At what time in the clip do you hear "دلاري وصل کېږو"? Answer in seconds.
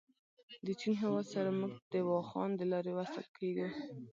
2.59-3.67